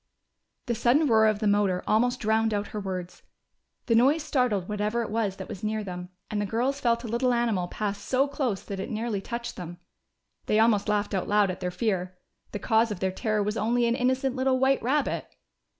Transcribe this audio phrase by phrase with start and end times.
[0.65, 3.21] The sudden roar of the motor almost drowned out her words.
[3.85, 7.07] The noise startled whatever it was that was near them, and the girls felt a
[7.07, 9.77] little animal pass so close that it nearly touched them.
[10.47, 12.17] They almost laughed out loud at their fear:
[12.51, 15.27] the cause of their terror was only an innocent little white rabbit!